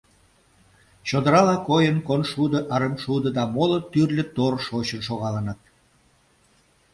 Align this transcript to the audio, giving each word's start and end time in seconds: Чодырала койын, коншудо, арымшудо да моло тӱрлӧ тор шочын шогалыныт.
Чодырала 1.07 1.55
койын, 1.67 1.97
коншудо, 2.07 2.59
арымшудо 2.73 3.29
да 3.37 3.43
моло 3.55 3.79
тӱрлӧ 3.91 4.23
тор 4.35 4.53
шочын 4.67 5.01
шогалыныт. 5.07 5.59